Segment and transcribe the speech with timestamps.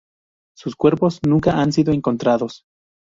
[0.57, 2.63] Sus cuerpos nunca han sido encontrados.